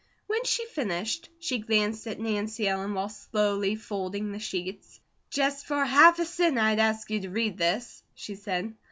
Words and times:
When 0.25 0.43
she 0.45 0.65
finished, 0.65 1.29
she 1.39 1.59
glanced 1.59 2.07
at 2.07 2.19
Nancy 2.19 2.67
Ellen 2.67 2.95
while 2.95 3.07
slowly 3.09 3.75
folding 3.75 4.31
the 4.31 4.39
sheets. 4.39 4.99
"Just 5.29 5.67
for 5.67 5.85
half 5.85 6.17
a 6.17 6.25
cent 6.25 6.57
I'd 6.57 6.79
ask 6.79 7.11
you 7.11 7.19
to 7.19 7.29
read 7.29 7.55
this," 7.59 8.01
she 8.15 8.33
said. 8.33 8.73